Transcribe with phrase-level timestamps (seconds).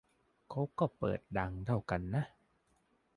[0.49, 2.23] เขาก็เปิดดังเท่ากันน่ะ